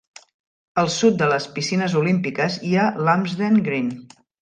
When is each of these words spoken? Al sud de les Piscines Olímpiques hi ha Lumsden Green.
Al 0.83 0.89
sud 0.93 1.19
de 1.19 1.27
les 1.33 1.47
Piscines 1.59 1.99
Olímpiques 2.01 2.59
hi 2.71 2.75
ha 2.75 2.89
Lumsden 3.11 3.65
Green. 3.73 3.97